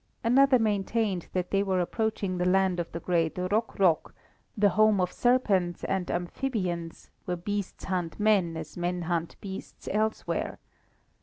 Another 0.23 0.57
maintained 0.57 1.27
that 1.33 1.51
they 1.51 1.61
were 1.61 1.79
approaching 1.79 2.39
the 2.39 2.47
land 2.49 2.79
of 2.79 2.91
the 2.91 2.99
great 2.99 3.37
Rok 3.37 3.77
rok, 3.77 4.15
the 4.57 4.69
home 4.69 4.99
of 4.99 5.11
serpents 5.11 5.83
and 5.83 6.09
amphibians, 6.09 7.11
where 7.25 7.37
beasts 7.37 7.83
hunt 7.83 8.19
men 8.19 8.57
as 8.57 8.75
men 8.75 9.03
hunt 9.03 9.35
beasts 9.41 9.87
elsewhere. 9.91 10.57